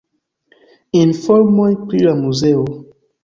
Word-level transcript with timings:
Informoj 1.01 1.69
pri 1.91 2.01
la 2.09 2.17
muzeo. 2.25 2.65